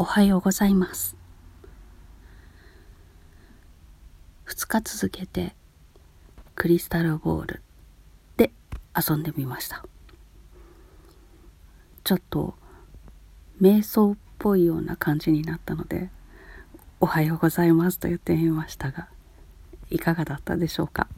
[0.00, 1.16] おはようございます。
[4.46, 5.56] 2日続けて
[6.54, 7.62] クリスタルボール
[8.36, 8.52] で
[8.96, 9.84] 遊んでみました。
[12.04, 12.54] ちょっと
[13.60, 16.10] 瞑想っぽいような感じになったので
[17.00, 19.08] おはようございますと言ってみましたが
[19.90, 21.08] いかがだったでしょうか？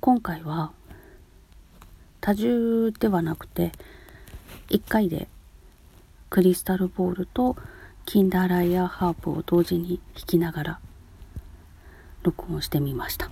[0.00, 0.72] 今回は
[2.20, 3.70] 多重ではなくて
[4.70, 5.28] 1回で
[6.30, 7.56] クリスタルボールと
[8.06, 10.80] キンダーライヤーハープを同時に弾きながら
[12.22, 13.30] 録音してみました。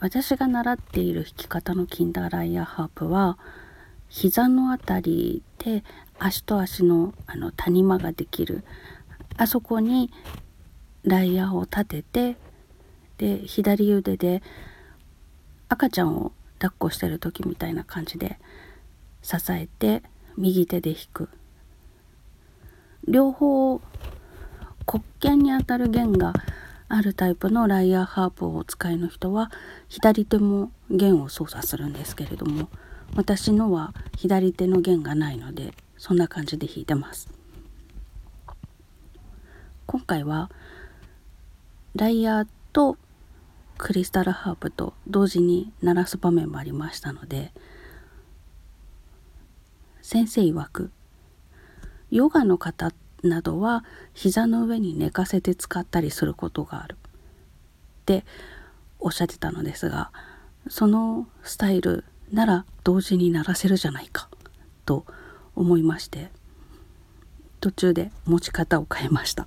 [0.00, 3.38] 私が習っている弾き方のキンダーライヤーハープは
[4.08, 5.84] 膝のあたりで
[6.18, 8.64] 足と足のあの谷間ができる
[9.36, 10.10] あそこに
[11.04, 12.36] ライヤーを立てて
[13.18, 14.42] で左腕で
[15.68, 18.38] 赤ちゃんを抱っこしてる時みたいな感じで
[19.22, 20.02] 支えて
[20.36, 21.28] 右手で弾く。
[23.06, 23.80] 両方
[24.86, 26.32] 黒鍵にあたる弦が
[26.88, 29.50] あるタイプのライヤーハープをお使いの人は
[29.88, 32.68] 左手も弦を操作するんですけれども
[33.14, 37.30] 私のは左手の弦がないのでそんな感じで弾いてます。
[39.86, 40.50] 今回は
[41.96, 42.96] ライヤーと
[43.76, 47.52] クリスタルハープと同時に鳴らす場面もありましたので
[50.02, 50.90] 先生曰く
[52.10, 52.92] ヨガの方
[53.22, 56.96] などは膝の上に寝かせて使ったりすることがある。
[56.96, 58.24] って
[58.98, 60.10] おっしゃってたのですが
[60.68, 64.28] そのスタイルなら同時に鳴らせるじゃないか
[64.84, 65.04] と
[65.54, 66.30] 思いまして
[67.60, 69.46] 途中で持ち方を変えました。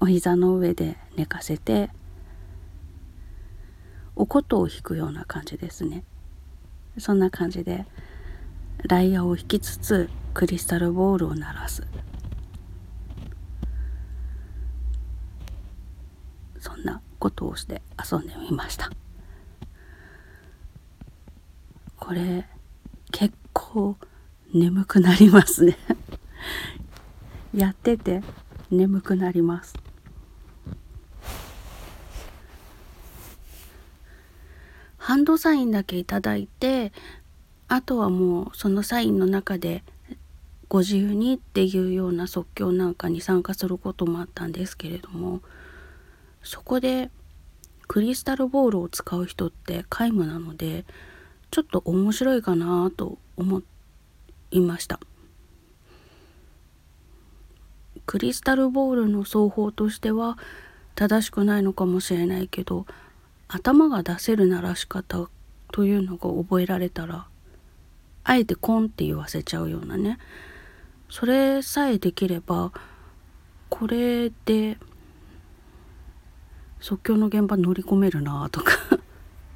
[0.00, 1.88] お膝の上で寝かせて
[4.16, 6.04] お琴を弾くような感じですね。
[6.98, 7.86] そんな感じで
[8.82, 11.86] ライヤーを弾きつつクリスタルボールを鳴らす。
[16.58, 18.90] そんなことをして遊んでみました。
[21.98, 22.46] これ
[23.12, 23.96] 結構
[24.52, 25.76] 眠くなりますね。
[27.54, 28.22] やってて
[28.70, 29.74] 眠くなります。
[34.98, 36.92] ハンドサインだけいただいて
[37.74, 39.82] あとはもうそのサインの中で
[40.68, 45.40] ご自由にっていうような即興なんかに参加することもあったんですけれども
[46.44, 47.10] そこで
[47.88, 50.84] クリスタルボールを使う人って皆無なので
[51.50, 53.62] ちょっと面白いかなと思
[54.52, 55.00] いました。
[58.06, 60.38] クリスタルボールの奏法としては
[60.94, 62.86] 正しくないのかもしれないけど
[63.48, 65.28] 頭が出せる鳴らし方
[65.72, 67.26] というのが覚えられたら
[68.24, 70.18] あえてコンって言わせちゃうようなね。
[71.10, 72.72] それさえできれば
[73.68, 74.78] これで
[76.80, 78.72] 即興の現場乗り込めるなとか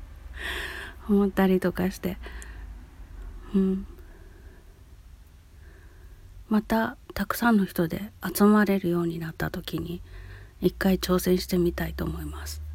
[1.08, 2.18] 思ったりとかして。
[3.54, 3.86] うん。
[6.48, 10.00] またたくさんの人で集まれるようになった時に
[10.60, 12.67] 一回挑戦してみたいと思います。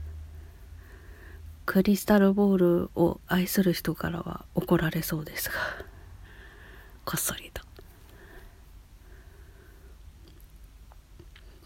[1.65, 5.56] クリスタルボールを愛する人からは怒られそうですが
[7.06, 7.61] こっそりと。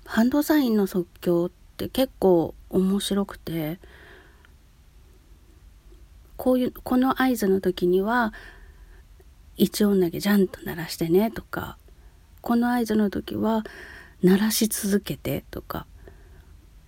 [0.06, 3.80] ハンドサインの即興って結構面白くて
[6.38, 8.34] こういうこの合図の時には
[9.58, 11.78] 一音だけジャンと鳴らしてねとか
[12.42, 13.64] この合図の時は
[14.24, 15.86] 鳴らし続けてとか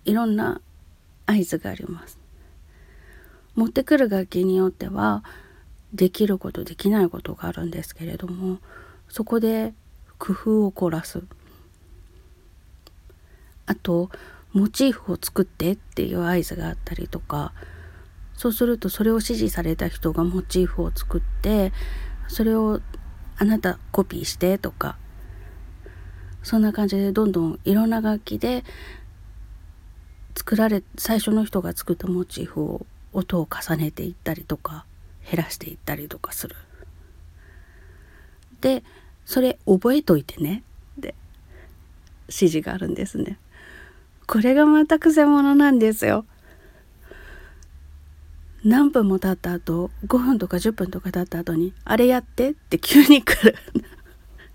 [0.04, 0.60] いろんな
[1.26, 2.19] 合図があります。
[3.54, 5.24] 持ってくる楽器によっては
[5.92, 8.58] できることできないことがあるんですけれども
[9.08, 9.74] そこで
[10.18, 11.22] 工夫を凝らす。
[13.66, 14.10] あと
[14.52, 17.52] モチーフを作ってっていう合図があったりとか
[18.34, 21.72] そうするとそれを指示された人がモチーフを作って
[22.26, 22.80] それを
[23.36, 24.96] あなたコピーしてとか
[26.42, 28.64] そんな感じでどんどんいろんな楽器で
[30.36, 34.84] 作られ最初の人が作ったモチーフを音を重ねていったりとか
[35.30, 36.56] 減らしていったりとかする。
[38.60, 38.82] で
[39.24, 40.62] それ覚えといてね
[40.98, 41.14] で
[42.28, 43.38] 指示があるんですね。
[44.26, 46.24] これがまたくせ者なんですよ。
[48.64, 53.56] 何分も経った後5分とか10分とか経った後に「あれやって」って急に来る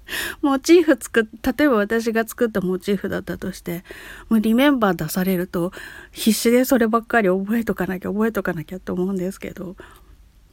[0.41, 1.25] モチーフ作っ
[1.57, 3.83] 例えば私が作ったモチーフだったとして
[4.29, 5.71] もうリメンバー出されると
[6.11, 9.75] 必死でそればっかり覚えとかなきゃ覚えとかなきゃと思うんですけど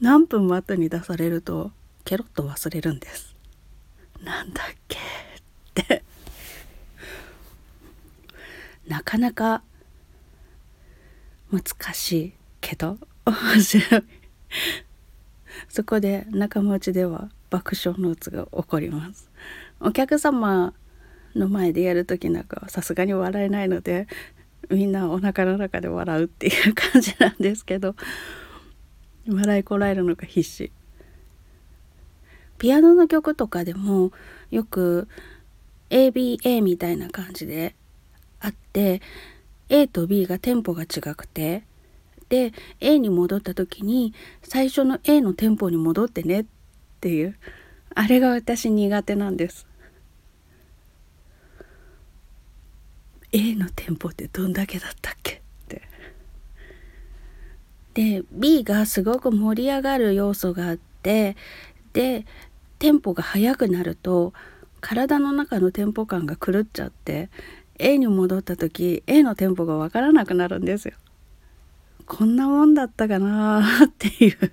[0.01, 1.71] 何分も後に出されると
[2.05, 3.37] ケロッと忘れるんです。
[4.25, 4.99] なんだっけ？
[4.99, 6.03] って。
[8.89, 9.63] なかなか
[11.53, 11.63] 難
[11.95, 14.03] しいけど面白い。
[15.69, 19.31] そこで仲間内では爆笑のうつが起こります。
[19.79, 20.73] お客様
[21.35, 24.07] の前でやる時なんかはさすがに笑えないので
[24.71, 27.95] みんなお腹の中で笑うっていう感じなんですけど
[29.29, 30.73] 笑いこらえるのが必死
[32.59, 34.13] ピアノの曲とかでも
[34.51, 35.09] よく
[35.91, 37.75] ABA みたいな感じで
[38.41, 39.03] あって
[39.69, 41.65] A と B がテンポが違くて
[42.29, 46.62] で A に戻った時に最初の A のテンポに戻ってねって
[47.03, 47.37] ていう。
[47.97, 49.67] あれが私苦手なんです。
[53.33, 55.33] A のテンポってどんだけだったっけ？
[55.33, 55.83] って。
[57.95, 61.37] で B がすごく盛り上がる要素があって
[61.93, 62.25] で
[62.79, 64.33] テンポが速くなると
[64.81, 67.31] 体の中のテンポ感が狂っちゃって
[67.79, 70.95] A に戻った時 A のテンポが分からなくなるんですよ。
[72.07, 74.53] こんなもんだったかなっていう。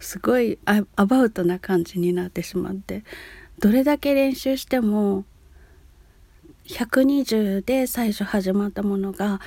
[0.00, 3.04] すごいアバウトな感じになってしまって
[3.58, 5.24] どれだけ練習しても
[6.66, 9.40] 120で最初始まったものが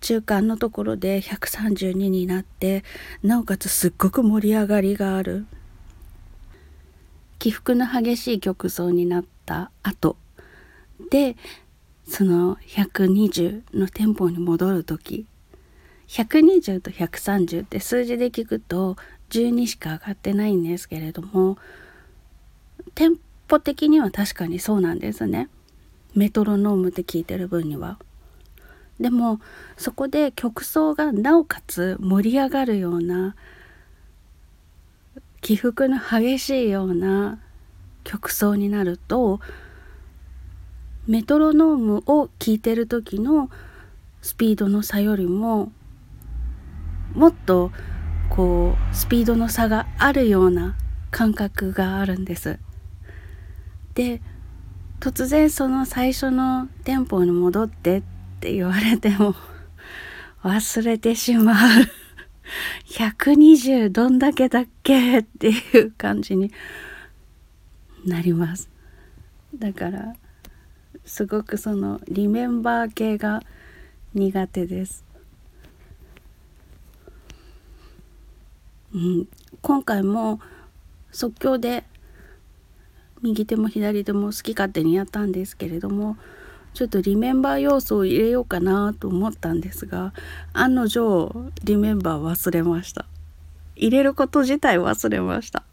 [0.00, 2.84] 中間のところで132になって
[3.22, 5.46] なおかつすっごく盛り上がりがある。
[7.38, 10.16] 起伏の激しい曲奏になった後。
[11.10, 11.36] で
[12.06, 15.26] その120のテンポに戻る時。
[16.06, 18.96] 120と130って数字で聞くと
[19.30, 21.58] 12しか上がってないんですけれども
[22.94, 23.16] テン
[23.46, 25.48] ポ的には確かにそうなんですね。
[26.14, 27.98] メトロノームって聞いてる分には。
[29.00, 29.40] でも
[29.76, 33.36] そこで曲奏がなおかつ盛り上がるような
[35.40, 37.38] 起伏の激しいような
[38.02, 39.40] 曲奏になると
[41.06, 43.50] メトロノームを聴いてる時の
[44.20, 45.70] スピードの差よりも
[47.14, 47.70] もっと
[48.38, 50.76] こうスピードの差があるような
[51.10, 52.60] 感覚があるんです。
[53.94, 54.22] で
[55.00, 58.02] 突然その最初のテンポに戻ってっ
[58.38, 59.34] て言われても
[60.44, 61.56] 忘れてしまう。
[62.86, 66.52] 120どんだけだっけっていう感じに
[68.06, 68.70] なります。
[69.52, 70.14] だから
[71.04, 73.42] すごくそのリメンバー系が
[74.14, 75.04] 苦手です、
[78.94, 79.28] うん、
[79.62, 80.40] 今回も
[81.12, 81.84] 即興で
[83.22, 86.16] 右手も左手も好き勝手にやったんですけれども
[86.74, 90.12] ちょっとリメンバー要素を入れようかなと思ったんですが
[90.52, 93.06] 案の定リメンバー忘れました。
[93.74, 95.64] 入れること自体忘れました。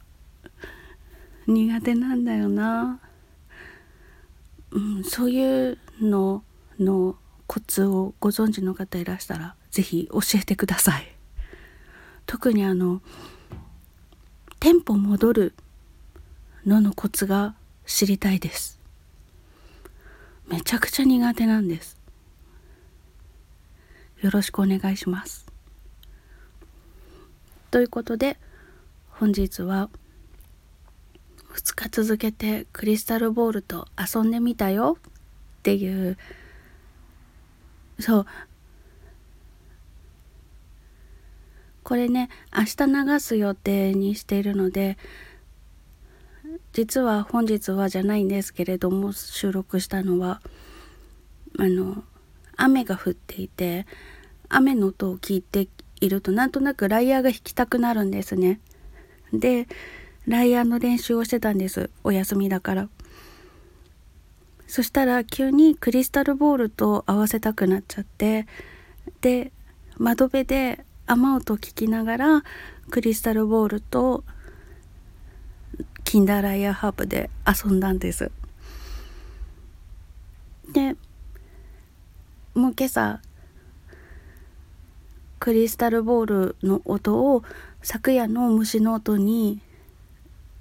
[1.47, 2.99] 苦手なんだよな。
[4.71, 6.43] うんそういうの
[6.79, 7.15] の
[7.47, 11.14] コツをご存知の方いらしたら是非教えてください。
[12.25, 13.01] 特にあの
[14.59, 15.53] テンポ戻る
[16.65, 17.55] ののコツが
[17.85, 18.79] 知りたいです。
[20.47, 21.97] めちゃくちゃ苦手なんです。
[24.21, 25.45] よろしくお願いします。
[27.71, 28.37] ということで
[29.09, 29.89] 本日は
[31.53, 35.11] 2日続けてクリスタルボールと遊んでみたよっ
[35.63, 36.17] ていう
[37.99, 38.25] そう
[41.85, 44.97] これね明日流す予定にしているので
[46.73, 50.41] 実は本日はじゃないんですけれども収録したのは
[51.59, 52.03] あの
[52.57, 53.85] 雨が降っていて
[54.49, 55.67] 雨の音を聞いて
[56.01, 58.59] いるとなんとなくライヤーが弾きたくなるんですね。
[59.31, 59.67] で
[60.27, 62.89] ライヤーの練習をしてたんですお休みだから。
[64.65, 68.47] そしたら急にクリスタルボールと合わせたくなっちゃって
[69.21, 69.51] で
[69.99, 72.43] 窓辺で雨音を聞きながら
[72.89, 74.23] クリスタルボールと
[76.03, 78.31] キンダーライヤーハープで遊んだんです。
[80.71, 80.95] で
[82.53, 83.21] もう今朝
[85.39, 87.43] クリスタルボールの音を
[87.81, 89.59] 昨夜の虫の音に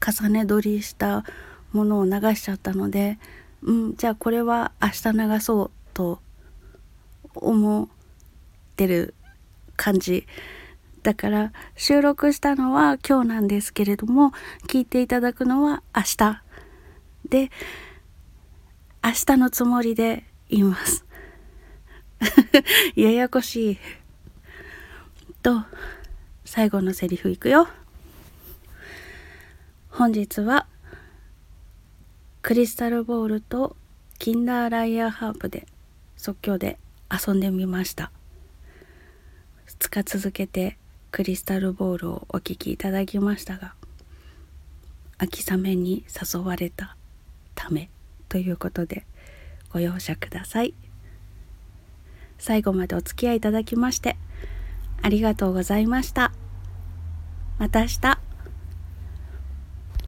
[0.05, 1.25] 重ね取りした
[1.73, 3.19] ものを流しちゃったので、
[3.63, 6.21] うん、じゃあこれは明日流そうと
[7.35, 7.89] 思っ
[8.77, 9.15] てる
[9.76, 10.26] 感じ。
[11.02, 14.33] だから収録したのは今日なんですけれども
[14.66, 16.43] 聞いていただくのは明日。
[17.28, 17.50] で
[19.02, 21.04] 明日のつもりで言います。
[22.97, 23.78] ややこしい。
[25.43, 25.62] と
[26.47, 27.69] 最後のセリフいくよ。
[29.90, 30.66] 本日は
[32.40, 33.76] クリスタルボールと
[34.19, 35.66] キンダーライヤーハープで
[36.16, 36.78] 即興で
[37.11, 38.11] 遊んでみました。
[39.66, 40.76] 2日続けて
[41.11, 43.75] クリスタルボールをお聴きいただきましたが
[45.18, 46.97] 秋雨に誘われた
[47.54, 47.88] ため
[48.28, 49.06] ということで
[49.73, 50.75] ご容赦ください。
[52.38, 54.16] 最後までお付き合いいただきまして
[55.02, 56.33] ありがとうございました。
[57.59, 58.24] また明日。